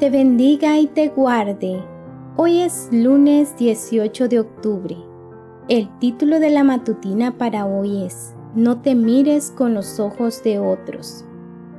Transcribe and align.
te 0.00 0.08
bendiga 0.08 0.78
y 0.78 0.86
te 0.86 1.08
guarde. 1.08 1.84
Hoy 2.38 2.60
es 2.60 2.88
lunes 2.90 3.54
18 3.58 4.28
de 4.28 4.40
octubre. 4.40 4.96
El 5.68 5.90
título 5.98 6.40
de 6.40 6.48
la 6.48 6.64
matutina 6.64 7.36
para 7.36 7.66
hoy 7.66 8.04
es 8.04 8.34
No 8.54 8.80
te 8.80 8.94
mires 8.94 9.50
con 9.50 9.74
los 9.74 10.00
ojos 10.00 10.42
de 10.42 10.58
otros. 10.58 11.26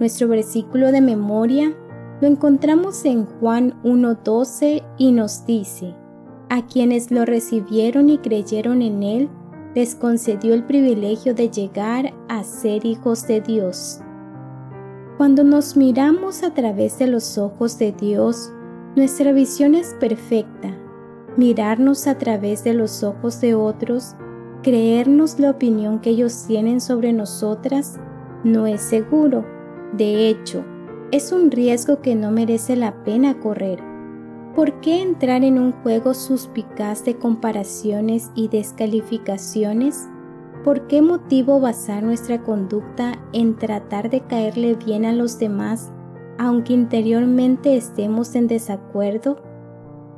Nuestro 0.00 0.26
versículo 0.26 0.90
de 0.90 1.00
memoria 1.00 1.72
lo 2.20 2.26
encontramos 2.26 3.04
en 3.04 3.24
Juan 3.24 3.80
1.12 3.84 4.82
y 4.98 5.12
nos 5.12 5.46
dice, 5.46 5.94
a 6.48 6.66
quienes 6.66 7.12
lo 7.12 7.24
recibieron 7.24 8.10
y 8.10 8.18
creyeron 8.18 8.82
en 8.82 9.04
él, 9.04 9.28
les 9.76 9.94
concedió 9.94 10.54
el 10.54 10.64
privilegio 10.64 11.34
de 11.34 11.50
llegar 11.50 12.12
a 12.28 12.42
ser 12.42 12.84
hijos 12.84 13.28
de 13.28 13.40
Dios. 13.42 14.00
Cuando 15.18 15.42
nos 15.42 15.76
miramos 15.76 16.44
a 16.44 16.54
través 16.54 17.00
de 17.00 17.08
los 17.08 17.38
ojos 17.38 17.76
de 17.76 17.90
Dios, 17.90 18.52
nuestra 18.94 19.32
visión 19.32 19.74
es 19.74 19.96
perfecta. 19.98 20.72
Mirarnos 21.36 22.06
a 22.06 22.16
través 22.16 22.62
de 22.62 22.72
los 22.72 23.02
ojos 23.02 23.40
de 23.40 23.56
otros, 23.56 24.14
creernos 24.62 25.40
la 25.40 25.50
opinión 25.50 25.98
que 25.98 26.10
ellos 26.10 26.44
tienen 26.46 26.80
sobre 26.80 27.12
nosotras, 27.12 27.98
no 28.44 28.68
es 28.68 28.80
seguro. 28.80 29.44
De 29.92 30.28
hecho, 30.28 30.64
es 31.10 31.32
un 31.32 31.50
riesgo 31.50 32.00
que 32.00 32.14
no 32.14 32.30
merece 32.30 32.76
la 32.76 33.02
pena 33.02 33.40
correr. 33.40 33.80
¿Por 34.54 34.80
qué 34.80 35.02
entrar 35.02 35.42
en 35.42 35.58
un 35.58 35.72
juego 35.82 36.14
suspicaz 36.14 37.04
de 37.04 37.16
comparaciones 37.16 38.30
y 38.36 38.46
descalificaciones? 38.46 40.06
¿Por 40.68 40.86
qué 40.86 41.00
motivo 41.00 41.60
basar 41.60 42.02
nuestra 42.02 42.42
conducta 42.42 43.12
en 43.32 43.56
tratar 43.56 44.10
de 44.10 44.20
caerle 44.20 44.74
bien 44.74 45.06
a 45.06 45.14
los 45.14 45.38
demás, 45.38 45.90
aunque 46.36 46.74
interiormente 46.74 47.74
estemos 47.74 48.34
en 48.34 48.48
desacuerdo? 48.48 49.40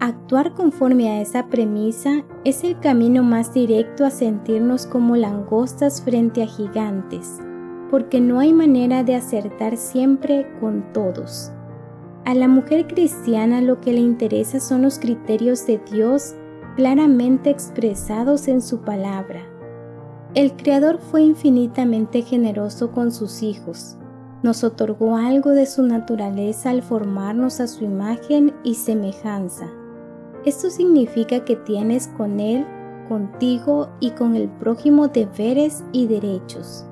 Actuar 0.00 0.54
conforme 0.54 1.10
a 1.10 1.20
esa 1.20 1.48
premisa 1.48 2.24
es 2.46 2.64
el 2.64 2.80
camino 2.80 3.22
más 3.22 3.52
directo 3.52 4.06
a 4.06 4.10
sentirnos 4.10 4.86
como 4.86 5.16
langostas 5.16 6.00
frente 6.00 6.42
a 6.42 6.46
gigantes 6.46 7.40
porque 7.90 8.18
no 8.18 8.40
hay 8.40 8.54
manera 8.54 9.04
de 9.04 9.16
acertar 9.16 9.76
siempre 9.76 10.46
con 10.62 10.94
todos. 10.94 11.52
A 12.24 12.32
la 12.32 12.48
mujer 12.48 12.86
cristiana 12.86 13.60
lo 13.60 13.82
que 13.82 13.92
le 13.92 14.00
interesa 14.00 14.60
son 14.60 14.80
los 14.80 14.98
criterios 14.98 15.66
de 15.66 15.78
Dios 15.92 16.36
claramente 16.74 17.50
expresados 17.50 18.48
en 18.48 18.62
su 18.62 18.80
palabra. 18.80 19.57
El 20.38 20.52
Creador 20.52 21.00
fue 21.00 21.22
infinitamente 21.22 22.22
generoso 22.22 22.92
con 22.92 23.10
sus 23.10 23.42
hijos. 23.42 23.96
Nos 24.44 24.62
otorgó 24.62 25.16
algo 25.16 25.50
de 25.50 25.66
su 25.66 25.82
naturaleza 25.82 26.70
al 26.70 26.82
formarnos 26.82 27.58
a 27.58 27.66
su 27.66 27.82
imagen 27.82 28.54
y 28.62 28.76
semejanza. 28.76 29.66
Esto 30.44 30.70
significa 30.70 31.44
que 31.44 31.56
tienes 31.56 32.06
con 32.16 32.38
Él, 32.38 32.64
contigo 33.08 33.88
y 33.98 34.12
con 34.12 34.36
el 34.36 34.48
prójimo 34.48 35.08
deberes 35.08 35.82
y 35.90 36.06
derechos. 36.06 36.86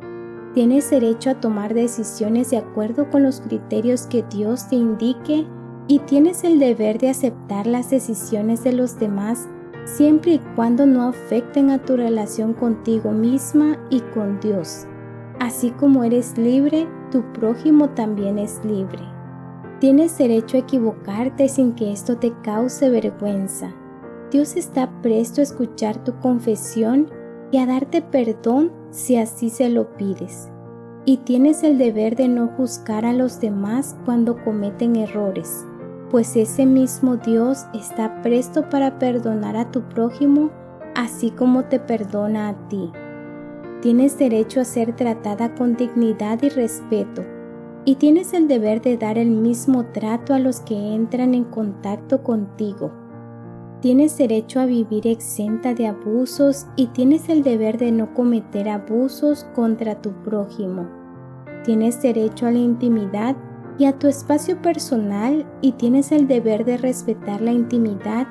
Tienes 0.53 0.91
derecho 0.91 1.31
a 1.31 1.41
tomar 1.41 1.73
decisiones 1.73 2.51
de 2.51 2.57
acuerdo 2.57 3.09
con 3.11 3.23
los 3.23 3.41
criterios 3.43 4.09
que 4.09 4.25
Dios 4.25 4.69
te 4.69 4.75
indique 4.75 5.47
y 5.87 6.01
tienes 6.01 6.43
el 6.43 6.59
deber 6.59 6.99
de 6.99 7.11
aceptar 7.11 7.69
las 7.69 7.91
decisiones 7.91 8.65
de 8.65 8.73
los 8.73 8.99
demás 8.99 9.47
siempre 9.87 10.33
y 10.33 10.39
cuando 10.55 10.85
no 10.85 11.09
afecten 11.09 11.71
a 11.71 11.79
tu 11.79 11.97
relación 11.97 12.53
contigo 12.53 13.13
misma 13.13 13.79
y 13.89 14.01
con 14.01 14.41
Dios. 14.41 14.87
Así 15.39 15.71
como 15.71 16.05
eres 16.05 16.37
libre, 16.37 16.87
tu 17.11 17.23
prójimo 17.33 17.91
también 17.91 18.39
es 18.39 18.65
libre. 18.65 19.03
Tienes 19.81 20.17
derecho 20.19 20.57
a 20.57 20.61
equivocarte 20.61 21.49
sin 21.49 21.75
que 21.75 21.93
esto 21.93 22.17
te 22.17 22.33
cause 22.43 22.89
vergüenza. 22.89 23.75
Dios 24.31 24.57
está 24.57 24.91
presto 25.03 25.41
a 25.41 25.45
escuchar 25.45 26.03
tu 26.03 26.19
confesión 26.19 27.09
y 27.53 27.59
a 27.59 27.67
darte 27.67 28.03
perdón 28.03 28.73
si 28.91 29.17
así 29.17 29.51
se 29.51 29.69
lo 29.69 29.97
pides. 29.97 30.51
Y 31.05 31.19
tienes 31.19 31.63
el 31.63 31.79
deber 31.79 32.17
de 32.17 32.27
no 32.29 32.49
juzgar 32.49 33.05
a 33.05 33.13
los 33.13 33.41
demás 33.41 33.97
cuando 34.05 34.43
cometen 34.43 34.97
errores, 34.97 35.65
pues 36.11 36.37
ese 36.37 36.67
mismo 36.67 37.17
Dios 37.17 37.67
está 37.75 38.23
presto 38.23 38.69
para 38.69 38.99
perdonar 38.99 39.57
a 39.57 39.71
tu 39.71 39.83
prójimo 39.83 40.51
así 40.95 41.31
como 41.31 41.65
te 41.65 41.79
perdona 41.79 42.49
a 42.49 42.69
ti. 42.69 42.91
Tienes 43.83 44.19
derecho 44.19 44.61
a 44.61 44.65
ser 44.65 44.97
tratada 44.97 45.55
con 45.55 45.77
dignidad 45.77 46.43
y 46.43 46.49
respeto, 46.49 47.23
y 47.85 47.97
tienes 47.97 48.33
el 48.33 48.49
deber 48.49 48.81
de 48.81 48.97
dar 48.97 49.19
el 49.19 49.31
mismo 49.31 49.85
trato 49.87 50.33
a 50.33 50.39
los 50.39 50.61
que 50.61 50.75
entran 50.75 51.35
en 51.35 51.45
contacto 51.45 52.23
contigo 52.23 52.91
Tienes 53.87 54.17
derecho 54.17 54.59
a 54.59 54.67
vivir 54.67 55.07
exenta 55.07 55.75
de 55.75 55.87
abusos 55.87 56.67
y 56.77 56.87
tienes 56.89 57.29
el 57.29 57.43
deber 57.43 57.77
de 57.77 57.93
no 57.93 58.15
cometer 58.15 58.71
abusos 58.71 59.45
contra 59.55 60.01
tu 60.01 60.11
prójimo. 60.25 60.89
Tienes 61.63 62.01
derecho 62.01 62.47
a 62.47 62.51
la 62.51 62.59
intimidad 62.59 63.37
y 63.79 63.85
a 63.85 63.99
tu 63.99 64.09
espacio 64.09 64.61
personal 64.63 65.47
y 65.61 65.73
tienes 65.73 66.13
el 66.13 66.27
deber 66.29 66.65
de 66.65 66.79
respetar 66.79 67.41
la 67.41 67.53
intimidad 67.53 68.27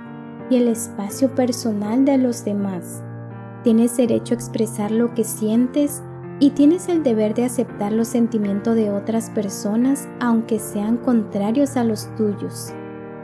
y 0.50 0.57
el 0.57 0.67
espacio 0.67 1.33
personal 1.33 2.06
de 2.06 2.17
los 2.17 2.44
demás. 2.45 3.03
Tienes 3.63 3.97
derecho 3.97 4.33
a 4.33 4.38
expresar 4.38 4.91
lo 4.91 5.13
que 5.13 5.23
sientes 5.23 6.03
y 6.39 6.51
tienes 6.51 6.89
el 6.89 7.03
deber 7.03 7.33
de 7.33 7.45
aceptar 7.45 7.91
los 7.91 8.07
sentimientos 8.07 8.75
de 8.75 8.91
otras 8.91 9.29
personas 9.29 10.07
aunque 10.19 10.59
sean 10.59 10.97
contrarios 10.97 11.77
a 11.77 11.83
los 11.83 12.13
tuyos. 12.16 12.73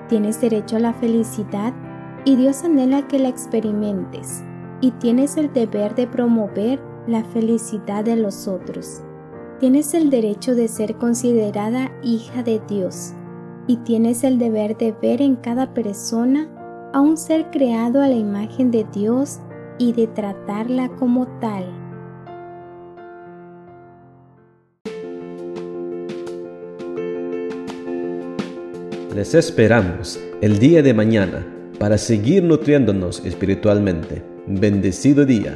Tienes 0.07 0.41
derecho 0.41 0.77
a 0.77 0.79
la 0.79 0.93
felicidad 0.93 1.73
y 2.25 2.35
Dios 2.35 2.63
anhela 2.63 3.07
que 3.07 3.19
la 3.19 3.29
experimentes 3.29 4.43
y 4.79 4.91
tienes 4.91 5.37
el 5.37 5.51
deber 5.53 5.95
de 5.95 6.07
promover 6.07 6.81
la 7.07 7.23
felicidad 7.23 8.03
de 8.03 8.15
los 8.15 8.47
otros. 8.47 9.03
Tienes 9.61 9.93
el 9.93 10.09
derecho 10.09 10.55
de 10.55 10.67
ser 10.67 10.95
considerada 10.95 11.91
hija 12.03 12.41
de 12.41 12.59
Dios 12.67 13.13
y 13.67 13.77
tienes 13.77 14.23
el 14.23 14.39
deber 14.39 14.75
de 14.75 14.91
ver 14.91 15.21
en 15.21 15.35
cada 15.35 15.75
persona 15.75 16.49
a 16.93 16.99
un 16.99 17.15
ser 17.15 17.51
creado 17.51 18.01
a 18.01 18.07
la 18.07 18.15
imagen 18.15 18.71
de 18.71 18.87
Dios 18.91 19.39
y 19.77 19.93
de 19.93 20.07
tratarla 20.07 20.89
como 20.97 21.27
tal. 21.39 21.65
Les 29.13 29.35
esperamos 29.35 30.19
el 30.41 30.57
día 30.57 30.81
de 30.81 30.95
mañana 30.95 31.45
para 31.77 31.99
seguir 31.99 32.43
nutriéndonos 32.43 33.23
espiritualmente. 33.23 34.23
Bendecido 34.47 35.23
día. 35.23 35.55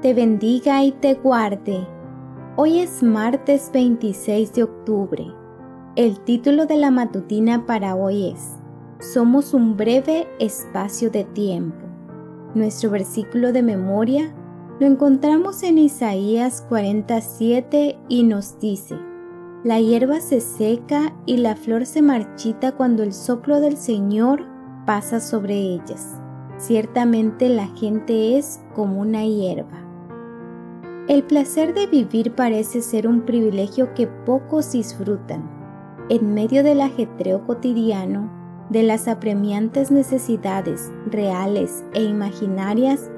te 0.00 0.14
bendiga 0.14 0.82
y 0.82 0.92
te 0.92 1.14
guarde. 1.14 1.86
Hoy 2.56 2.78
es 2.78 3.02
martes 3.02 3.70
26 3.72 4.54
de 4.54 4.62
octubre. 4.62 5.26
El 5.94 6.20
título 6.20 6.64
de 6.64 6.78
la 6.78 6.90
matutina 6.90 7.66
para 7.66 7.94
hoy 7.94 8.28
es 8.28 8.56
Somos 9.12 9.52
un 9.52 9.76
breve 9.76 10.26
espacio 10.38 11.10
de 11.10 11.24
tiempo. 11.24 11.86
Nuestro 12.54 12.90
versículo 12.90 13.52
de 13.52 13.62
memoria 13.62 14.34
Lo 14.78 14.86
encontramos 14.86 15.62
en 15.62 15.76
Isaías 15.76 16.64
47 16.70 17.98
y 18.08 18.22
nos 18.22 18.58
dice, 18.58 18.96
La 19.64 19.80
hierba 19.80 20.20
se 20.20 20.40
seca 20.40 21.14
y 21.26 21.36
la 21.36 21.56
flor 21.56 21.84
se 21.84 22.00
marchita 22.00 22.72
cuando 22.72 23.02
el 23.02 23.12
soplo 23.12 23.60
del 23.60 23.76
Señor 23.76 24.46
pasa 24.86 25.20
sobre 25.20 25.56
ellas. 25.56 26.16
Ciertamente 26.56 27.50
la 27.50 27.66
gente 27.76 28.38
es 28.38 28.60
como 28.74 29.02
una 29.02 29.26
hierba. 29.26 29.79
El 31.08 31.24
placer 31.24 31.74
de 31.74 31.86
vivir 31.86 32.32
parece 32.34 32.82
ser 32.82 33.08
un 33.08 33.22
privilegio 33.22 33.94
que 33.94 34.06
pocos 34.06 34.72
disfrutan. 34.72 35.50
En 36.08 36.34
medio 36.34 36.62
del 36.62 36.80
ajetreo 36.80 37.46
cotidiano, 37.46 38.30
de 38.70 38.82
las 38.82 39.08
apremiantes 39.08 39.90
necesidades 39.90 40.92
reales 41.06 41.84
e 41.94 42.04
imaginarias, 42.04 43.10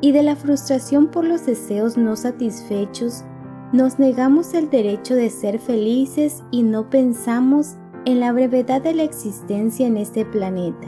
y 0.00 0.12
de 0.12 0.22
la 0.22 0.36
frustración 0.36 1.08
por 1.08 1.24
los 1.24 1.46
deseos 1.46 1.96
no 1.96 2.14
satisfechos, 2.16 3.24
nos 3.72 3.98
negamos 3.98 4.54
el 4.54 4.70
derecho 4.70 5.14
de 5.14 5.28
ser 5.28 5.58
felices 5.58 6.42
y 6.50 6.62
no 6.62 6.88
pensamos 6.88 7.76
en 8.04 8.20
la 8.20 8.32
brevedad 8.32 8.80
de 8.80 8.94
la 8.94 9.02
existencia 9.02 9.86
en 9.86 9.96
este 9.96 10.24
planeta. 10.24 10.86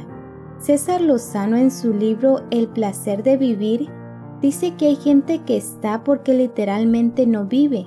César 0.58 1.00
Lozano 1.00 1.56
en 1.56 1.70
su 1.70 1.92
libro 1.92 2.42
El 2.50 2.68
placer 2.68 3.22
de 3.22 3.36
vivir 3.36 3.90
dice 4.42 4.74
que 4.76 4.86
hay 4.86 4.96
gente 4.96 5.40
que 5.40 5.56
está 5.56 6.04
porque 6.04 6.34
literalmente 6.34 7.26
no 7.26 7.44
vive 7.44 7.86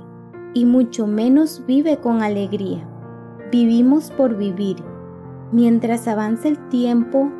y 0.53 0.65
mucho 0.65 1.07
menos 1.07 1.63
vive 1.65 1.97
con 1.97 2.21
alegría. 2.21 2.87
Vivimos 3.51 4.11
por 4.11 4.35
vivir. 4.37 4.77
Mientras 5.51 6.07
avanza 6.07 6.47
el 6.47 6.69
tiempo, 6.69 7.31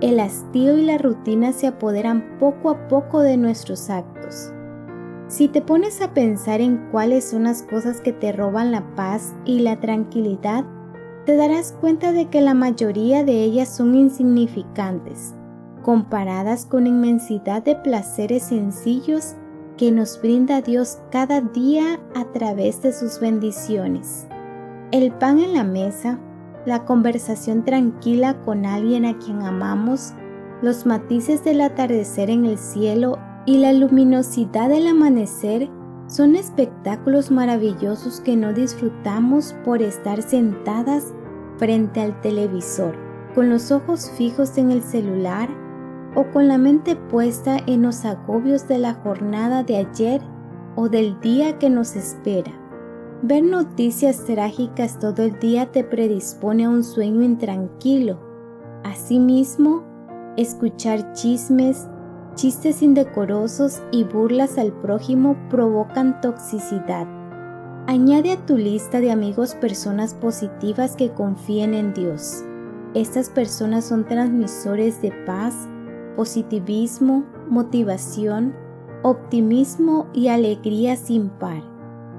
el 0.00 0.20
hastío 0.20 0.78
y 0.78 0.84
la 0.84 0.98
rutina 0.98 1.52
se 1.52 1.66
apoderan 1.66 2.38
poco 2.38 2.70
a 2.70 2.88
poco 2.88 3.20
de 3.20 3.36
nuestros 3.36 3.90
actos. 3.90 4.52
Si 5.26 5.48
te 5.48 5.60
pones 5.60 6.00
a 6.00 6.14
pensar 6.14 6.60
en 6.62 6.88
cuáles 6.90 7.24
son 7.24 7.44
las 7.44 7.62
cosas 7.62 8.00
que 8.00 8.12
te 8.12 8.32
roban 8.32 8.72
la 8.72 8.94
paz 8.94 9.34
y 9.44 9.60
la 9.60 9.78
tranquilidad, 9.78 10.64
te 11.26 11.36
darás 11.36 11.72
cuenta 11.72 12.12
de 12.12 12.30
que 12.30 12.40
la 12.40 12.54
mayoría 12.54 13.24
de 13.24 13.42
ellas 13.44 13.68
son 13.68 13.94
insignificantes, 13.94 15.34
comparadas 15.88 16.66
con 16.66 16.86
inmensidad 16.86 17.62
de 17.62 17.74
placeres 17.74 18.42
sencillos 18.42 19.36
que 19.78 19.90
nos 19.90 20.20
brinda 20.20 20.60
Dios 20.60 20.98
cada 21.10 21.40
día 21.40 21.98
a 22.14 22.26
través 22.26 22.82
de 22.82 22.92
sus 22.92 23.18
bendiciones. 23.20 24.26
El 24.90 25.12
pan 25.12 25.38
en 25.38 25.54
la 25.54 25.64
mesa, 25.64 26.18
la 26.66 26.84
conversación 26.84 27.64
tranquila 27.64 28.38
con 28.42 28.66
alguien 28.66 29.06
a 29.06 29.16
quien 29.16 29.40
amamos, 29.40 30.12
los 30.60 30.84
matices 30.84 31.42
del 31.42 31.62
atardecer 31.62 32.28
en 32.28 32.44
el 32.44 32.58
cielo 32.58 33.18
y 33.46 33.56
la 33.56 33.72
luminosidad 33.72 34.68
del 34.68 34.88
amanecer 34.88 35.70
son 36.06 36.36
espectáculos 36.36 37.30
maravillosos 37.30 38.20
que 38.20 38.36
no 38.36 38.52
disfrutamos 38.52 39.54
por 39.64 39.80
estar 39.80 40.20
sentadas 40.20 41.14
frente 41.56 42.02
al 42.02 42.20
televisor, 42.20 42.94
con 43.34 43.48
los 43.48 43.72
ojos 43.72 44.10
fijos 44.18 44.58
en 44.58 44.70
el 44.70 44.82
celular 44.82 45.48
o 46.18 46.28
con 46.32 46.48
la 46.48 46.58
mente 46.58 46.96
puesta 46.96 47.58
en 47.68 47.82
los 47.82 48.04
agobios 48.04 48.66
de 48.66 48.78
la 48.78 48.94
jornada 48.94 49.62
de 49.62 49.76
ayer 49.76 50.20
o 50.74 50.88
del 50.88 51.20
día 51.20 51.60
que 51.60 51.70
nos 51.70 51.94
espera. 51.94 52.50
Ver 53.22 53.44
noticias 53.44 54.24
trágicas 54.24 54.98
todo 54.98 55.22
el 55.22 55.38
día 55.38 55.70
te 55.70 55.84
predispone 55.84 56.64
a 56.64 56.70
un 56.70 56.82
sueño 56.82 57.22
intranquilo. 57.22 58.18
Asimismo, 58.82 59.84
escuchar 60.36 61.12
chismes, 61.12 61.86
chistes 62.34 62.82
indecorosos 62.82 63.80
y 63.92 64.02
burlas 64.02 64.58
al 64.58 64.72
prójimo 64.72 65.36
provocan 65.48 66.20
toxicidad. 66.20 67.06
Añade 67.86 68.32
a 68.32 68.44
tu 68.44 68.56
lista 68.56 68.98
de 68.98 69.12
amigos 69.12 69.54
personas 69.54 70.14
positivas 70.14 70.96
que 70.96 71.12
confíen 71.12 71.74
en 71.74 71.94
Dios. 71.94 72.42
Estas 72.94 73.30
personas 73.30 73.84
son 73.84 74.04
transmisores 74.04 75.00
de 75.00 75.12
paz, 75.24 75.68
positivismo, 76.18 77.24
motivación, 77.48 78.52
optimismo 79.04 80.08
y 80.12 80.26
alegría 80.26 80.96
sin 80.96 81.28
par. 81.28 81.62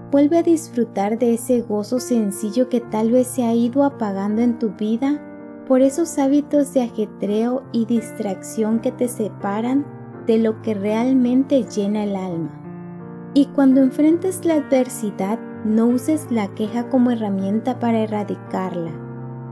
Vuelve 0.10 0.38
a 0.38 0.42
disfrutar 0.42 1.19
de 1.19 1.34
ese 1.34 1.60
gozo 1.63 2.00
sencillo 2.00 2.69
que 2.69 2.80
tal 2.80 3.12
vez 3.12 3.28
se 3.28 3.44
ha 3.44 3.54
ido 3.54 3.84
apagando 3.84 4.42
en 4.42 4.57
tu 4.57 4.69
vida 4.69 5.22
por 5.68 5.81
esos 5.81 6.18
hábitos 6.18 6.74
de 6.74 6.84
ajetreo 6.84 7.63
y 7.74 7.88
distracción 7.88 8.80
que 8.80 8.94
te 8.94 9.10
separan 9.10 9.86
de 10.25 10.38
lo 10.38 10.62
que 10.62 10.75
realmente 10.75 11.66
llena 11.66 12.06
el 12.06 12.16
alma. 12.16 13.31
Y 13.34 13.48
cuando 13.48 13.81
enfrentes 13.81 14.46
la 14.46 14.54
adversidad, 14.54 15.40
no 15.66 15.88
uses 15.88 16.31
la 16.31 16.48
queja 16.56 16.88
como 16.88 17.12
herramienta 17.12 17.80
para 17.80 18.00
erradicarla. 18.00 18.94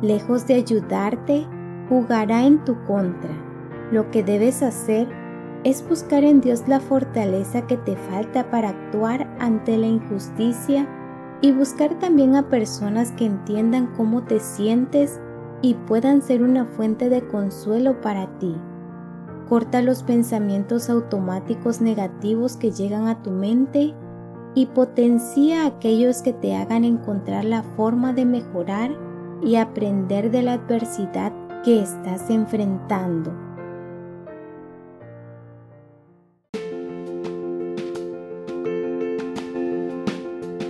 Lejos 0.02 0.48
de 0.48 0.54
ayudarte, 0.54 1.46
jugará 1.90 2.46
en 2.46 2.64
tu 2.64 2.82
contra. 2.86 3.47
Lo 3.92 4.12
que 4.12 4.24
debes 4.24 4.64
hacer 4.64 5.08
es 5.64 5.88
buscar 5.88 6.24
en 6.24 6.42
Dios 6.42 6.68
la 6.68 6.80
fortaleza 6.80 7.66
que 7.68 7.78
te 7.78 7.96
falta 7.96 8.50
para 8.52 8.70
actuar 8.70 9.28
ante 9.40 9.78
la 9.78 9.88
injusticia 9.88 10.88
y 11.42 11.52
buscar 11.52 11.98
también 12.00 12.36
a 12.36 12.50
personas 12.50 13.12
que 13.12 13.26
entiendan 13.26 13.88
cómo 13.96 14.24
te 14.24 14.40
sientes 14.40 15.20
y 15.62 15.74
puedan 15.74 16.22
ser 16.22 16.44
una 16.44 16.66
fuente 16.66 17.10
de 17.10 17.26
consuelo 17.28 18.02
para 18.02 18.28
ti. 18.40 18.56
Corta 19.48 19.82
los 19.82 20.04
pensamientos 20.04 20.90
automáticos 20.90 21.80
negativos 21.80 22.58
que 22.58 22.72
llegan 22.72 23.08
a 23.08 23.24
tu 23.24 23.32
mente 23.32 23.94
y 24.54 24.66
potencia 24.66 25.66
aquellos 25.66 26.22
que 26.22 26.34
te 26.34 26.56
hagan 26.56 26.84
encontrar 26.84 27.46
la 27.46 27.64
forma 27.64 28.12
de 28.12 28.26
mejorar 28.26 28.92
y 29.42 29.56
aprender 29.56 30.32
de 30.32 30.42
la 30.42 30.54
adversidad 30.54 31.32
que 31.64 31.82
estás 31.82 32.30
enfrentando. 32.30 33.47